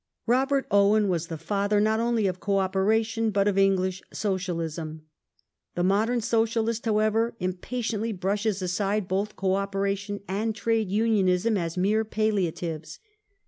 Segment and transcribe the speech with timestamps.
[0.25, 5.03] Robert Owen was the father not only of Co operation, but of English socialism.
[5.75, 12.03] The modern socialist, however, impatiently brushes aside both Co operation and Trade Unionism as mere
[12.03, 12.97] palliatives.